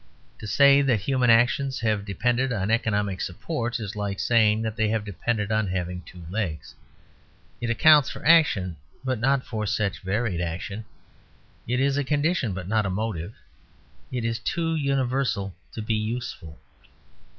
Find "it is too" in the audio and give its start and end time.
14.11-14.73